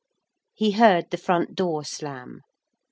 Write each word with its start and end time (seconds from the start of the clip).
He 0.55 0.71
heard 0.71 1.11
the 1.11 1.17
front 1.17 1.53
door 1.53 1.83
slam. 1.85 2.41